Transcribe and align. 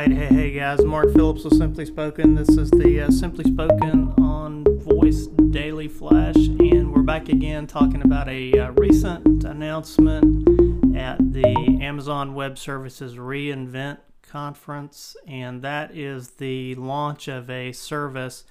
right, 0.00 0.12
hey, 0.12 0.34
hey 0.34 0.50
guys, 0.50 0.82
Mark 0.82 1.12
Phillips 1.12 1.44
with 1.44 1.58
Simply 1.58 1.84
Spoken. 1.84 2.34
This 2.34 2.48
is 2.48 2.70
the 2.70 3.02
uh, 3.02 3.10
Simply 3.10 3.44
Spoken 3.44 4.14
on 4.16 4.64
Voice 4.78 5.26
Daily 5.50 5.88
Flash, 5.88 6.36
and 6.36 6.90
we're 6.90 7.02
back 7.02 7.28
again 7.28 7.66
talking 7.66 8.00
about 8.00 8.26
a 8.26 8.58
uh, 8.58 8.70
recent 8.78 9.44
announcement 9.44 10.96
at 10.96 11.18
the 11.34 11.78
Amazon 11.82 12.32
Web 12.32 12.56
Services 12.56 13.16
reInvent 13.16 13.98
conference, 14.22 15.16
and 15.26 15.60
that 15.60 15.94
is 15.94 16.30
the 16.30 16.74
launch 16.76 17.28
of 17.28 17.50
a 17.50 17.72
service 17.72 18.44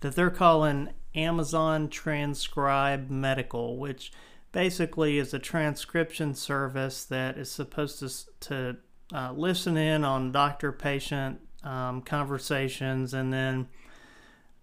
that 0.00 0.16
they're 0.16 0.30
calling 0.30 0.88
Amazon 1.14 1.90
Transcribe 1.90 3.10
Medical, 3.10 3.76
which 3.76 4.10
basically 4.52 5.18
is 5.18 5.34
a 5.34 5.38
transcription 5.38 6.34
service 6.34 7.04
that 7.04 7.36
is 7.36 7.50
supposed 7.50 7.98
to, 7.98 8.08
to 8.48 8.78
uh, 9.12 9.32
listen 9.36 9.76
in 9.76 10.04
on 10.04 10.32
doctor 10.32 10.72
patient 10.72 11.40
um, 11.62 12.02
conversations 12.02 13.14
and 13.14 13.32
then 13.32 13.68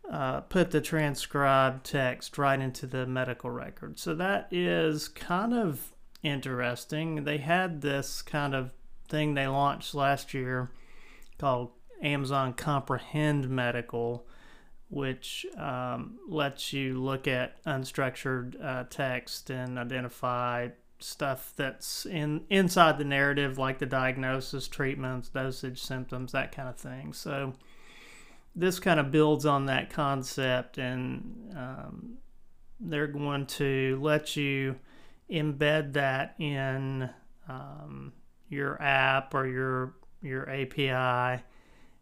uh, 0.10 0.42
put 0.42 0.72
the 0.72 0.82
transcribed 0.82 1.86
text 1.86 2.38
right 2.38 2.60
into 2.60 2.86
the 2.86 3.06
medical 3.06 3.50
record. 3.50 3.98
So 4.00 4.14
that 4.16 4.48
is 4.52 5.08
kind 5.08 5.54
of 5.54 5.94
interesting. 6.24 7.24
They 7.24 7.38
had 7.38 7.82
this 7.82 8.22
kind 8.22 8.54
of 8.54 8.72
thing 9.08 9.34
they 9.34 9.48
launched 9.48 9.94
last 9.96 10.34
year 10.34 10.72
called 11.38 11.72
Amazon 12.02 12.54
Comprehend 12.54 13.50
Medical, 13.50 14.28
which 14.90 15.46
um, 15.58 16.20
lets 16.28 16.74
you 16.74 17.02
look 17.02 17.28
at 17.28 17.64
unstructured 17.64 18.62
uh, 18.64 18.84
text 18.90 19.50
and 19.50 19.80
identify 19.80 20.70
stuff 21.04 21.54
that's 21.56 22.06
in 22.06 22.46
inside 22.50 22.98
the 22.98 23.04
narrative, 23.04 23.58
like 23.58 23.80
the 23.80 23.86
diagnosis, 23.86 24.68
treatments, 24.68 25.30
dosage, 25.30 25.82
symptoms, 25.82 26.32
that 26.32 26.52
kind 26.52 26.70
of 26.70 26.78
thing. 26.78 27.14
So 27.14 27.54
this 28.56 28.80
kind 28.80 29.00
of 29.00 29.12
builds 29.12 29.46
on 29.46 29.66
that 29.68 29.90
concept, 29.90 30.78
and 30.78 31.54
um, 31.56 32.18
they're 32.80 33.08
going 33.08 33.46
to 33.48 34.00
let 34.02 34.36
you 34.36 34.76
embed 35.30 35.94
that 35.94 36.36
in 36.40 37.10
um, 37.48 38.14
your 38.50 38.82
app 38.82 39.34
or 39.34 39.48
your 39.48 39.96
your 40.22 40.50
API 40.50 41.44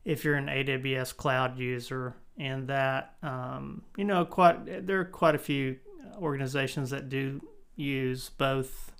if 0.06 0.24
you're 0.26 0.36
an 0.36 0.48
AWS 0.48 1.16
cloud 1.16 1.58
user, 1.60 2.16
and 2.38 2.68
that 2.68 3.16
um, 3.22 3.84
you 3.98 4.06
know 4.06 4.26
quite 4.26 4.88
there 4.88 5.00
are 5.00 5.06
quite 5.06 5.36
a 5.36 5.40
few 5.40 5.78
organizations 6.18 6.90
that 6.90 7.10
do 7.10 7.42
use 7.80 8.30
both 8.30 8.92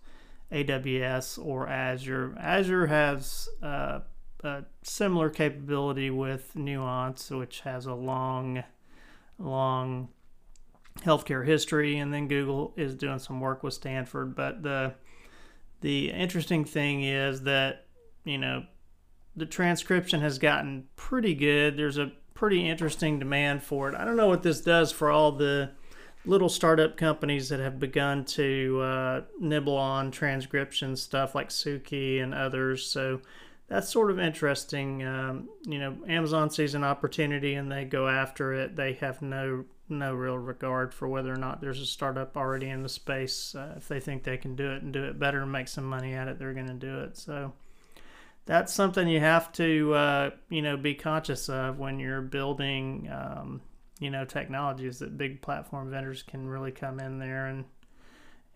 AWS 0.52 1.44
or 1.44 1.68
Azure. 1.68 2.36
Azure 2.40 2.88
has 2.88 3.50
uh, 3.62 4.00
a 4.44 4.64
similar 4.84 5.30
capability 5.30 6.10
with 6.10 6.56
Nuance, 6.56 7.30
which 7.30 7.62
has 7.62 7.86
a 7.86 7.94
long, 7.94 8.64
long 9.38 10.10
healthcare 11.02 11.46
history, 11.46 11.98
and 11.98 12.14
then 12.14 12.28
Google 12.28 12.74
is 12.76 12.96
doing 12.96 13.20
some 13.20 13.40
work 13.40 13.64
with 13.64 13.74
Stanford. 13.74 14.36
But 14.36 14.64
the 14.64 14.96
the 15.82 16.12
interesting 16.12 16.66
thing 16.66 17.04
is 17.04 17.44
that 17.44 17.86
you 18.26 18.38
know 18.38 18.66
the 19.36 19.46
transcription 19.46 20.22
has 20.22 20.40
gotten 20.40 20.88
pretty 20.96 21.36
good. 21.36 21.78
There's 21.78 21.98
a 21.98 22.12
pretty 22.34 22.68
interesting 22.68 23.20
demand 23.20 23.64
for 23.64 23.90
it. 23.90 23.96
I 23.96 24.06
don't 24.06 24.18
know 24.18 24.28
what 24.28 24.44
this 24.44 24.62
does 24.62 24.92
for 24.92 25.12
all 25.12 25.32
the 25.32 25.72
little 26.26 26.50
startup 26.50 26.98
companies 26.98 27.50
that 27.50 27.60
have 27.60 27.80
begun 27.80 28.26
to 28.26 28.82
uh, 28.82 29.22
nibble 29.40 29.78
on 29.78 30.12
transcription 30.12 30.96
stuff 30.96 31.34
like 31.34 31.50
Suki 31.50 32.22
and 32.22 32.34
others. 32.34 32.86
So 32.86 33.22
that's 33.68 33.90
sort 33.90 34.12
of 34.12 34.20
interesting. 34.20 35.04
Um, 35.04 35.50
you 35.66 35.80
know, 35.80 35.96
Amazon 36.08 36.50
sees 36.50 36.76
an 36.76 36.84
opportunity 36.84 37.54
and 37.54 37.72
they 37.72 37.86
go 37.86 38.08
after 38.08 38.54
it. 38.54 38.76
They 38.76 38.94
have 38.94 39.22
no 39.22 39.66
no 39.92 40.14
real 40.14 40.38
regard 40.38 40.94
for 40.94 41.08
whether 41.08 41.34
or 41.34 41.38
not 41.38 41.62
there's 41.62 41.82
a 41.82 41.86
startup 41.86 42.38
already 42.38 42.70
in 42.70 42.84
the 42.84 42.90
space. 42.90 43.56
Uh, 43.56 43.74
if 43.78 43.88
they 43.88 44.00
think 44.00 44.24
they 44.24 44.38
can 44.38 44.56
do 44.56 44.72
it 44.72 44.84
and 44.84 44.94
do 44.94 45.04
it 45.04 45.18
better 45.18 45.42
and 45.42 45.52
make 45.52 45.68
some 45.68 45.84
money 45.84 46.14
at 46.14 46.28
it, 46.28 46.38
they're 46.38 46.54
going 46.54 46.68
to 46.68 46.74
do 46.74 47.00
it. 47.00 47.18
So 47.18 47.54
that's 48.46 48.72
something 48.74 49.08
you 49.08 49.20
have 49.20 49.52
to 49.54 49.94
uh, 49.94 50.30
you 50.50 50.62
know 50.62 50.78
be 50.78 50.94
conscious 50.94 51.50
of 51.50 51.80
when 51.80 52.00
you're 52.00 52.22
building 52.22 53.10
um, 53.12 53.62
you 54.00 54.10
know 54.10 54.26
technologies 54.26 55.00
that 55.00 55.18
big 55.18 55.42
platform 55.42 55.92
vendors 55.92 56.24
can 56.24 56.48
really 56.48 56.72
come 56.72 57.00
in 57.00 57.20
there 57.20 57.48
and 57.48 57.66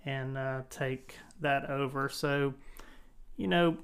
and 0.05 0.37
uh, 0.37 0.61
take 0.69 1.17
that 1.41 1.69
over. 1.69 2.09
So 2.09 2.53
you 3.37 3.47
know 3.47 3.77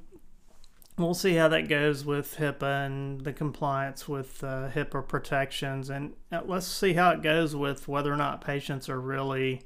we'll 0.98 1.14
see 1.14 1.36
how 1.36 1.48
that 1.48 1.70
goes 1.70 2.04
with 2.04 2.36
HIPAA 2.38 2.86
and 2.86 3.22
the 3.22 3.32
compliance 3.32 4.08
with 4.08 4.44
uh, 4.44 4.70
HIPAA 4.70 5.08
protections, 5.08 5.90
and 5.90 6.14
uh, 6.32 6.42
let's 6.46 6.68
see 6.68 6.94
how 6.94 7.12
it 7.12 7.22
goes 7.22 7.56
with 7.56 7.88
whether 7.88 8.12
or 8.12 8.18
not 8.18 8.42
patients 8.42 8.90
are 8.90 9.00
really 9.00 9.62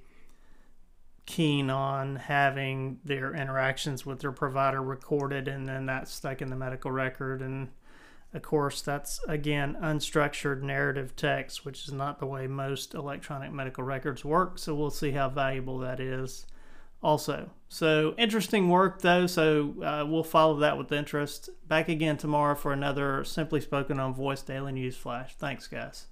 keen 1.26 1.70
on 1.70 2.18
having 2.18 3.00
their 3.06 3.34
interactions 3.34 4.06
with 4.06 4.20
their 4.20 4.32
provider 4.32 4.82
recorded 4.82 5.48
and 5.48 5.66
then 5.68 5.86
that's 5.86 6.12
stuck 6.12 6.42
in 6.42 6.50
the 6.50 6.56
medical 6.56 6.92
record 6.92 7.42
and 7.42 7.70
of 8.34 8.42
course, 8.42 8.82
that's 8.82 9.20
again 9.28 9.78
unstructured 9.82 10.62
narrative 10.62 11.16
text, 11.16 11.66
which 11.66 11.88
is 11.88 11.94
not 11.94 12.20
the 12.20 12.26
way 12.26 12.48
most 12.48 12.94
electronic 12.94 13.52
medical 13.52 13.84
records 13.84 14.26
work. 14.26 14.58
So 14.58 14.74
we'll 14.74 14.90
see 14.90 15.12
how 15.12 15.30
valuable 15.30 15.80
that 15.80 16.00
is 16.00 16.48
also. 17.04 17.52
So 17.70 18.16
interesting 18.18 18.70
work 18.70 19.02
though. 19.02 19.28
So 19.28 19.76
uh, 19.84 20.06
we'll 20.08 20.24
follow 20.24 20.58
that 20.60 20.78
with 20.78 20.92
interest. 20.92 21.50
Back 21.68 21.90
again 21.90 22.18
tomorrow 22.18 22.56
for 22.56 22.74
another 22.74 23.24
Simply 23.24 23.62
Spoken 23.62 24.00
on 24.00 24.14
Voice 24.14 24.42
Daily 24.42 24.72
News 24.72 24.96
Flash. 24.96 25.36
Thanks, 25.36 25.68
guys. 25.68 26.08